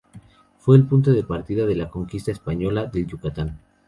[0.57, 3.59] Fue el punto de partida de la conquista española del Yucatán.